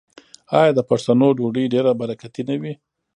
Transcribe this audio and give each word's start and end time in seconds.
آیا 0.59 0.71
د 0.75 0.81
پښتنو 0.89 1.27
ډوډۍ 1.37 1.65
ډیره 1.73 1.91
برکتي 2.01 2.43
نه 2.49 2.55
وي؟ 2.61 2.73